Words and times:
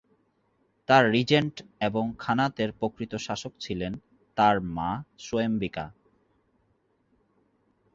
তার 0.89 1.03
রিজেন্ট 1.11 1.55
এবং 1.79 2.05
খানাতের 2.19 2.69
প্রকৃত 2.71 3.13
শাসক 3.17 3.53
ছিলেন 3.59 3.93
তার 4.37 4.55
মা 4.75 4.89
সোয়েম্বিকা। 5.19 5.85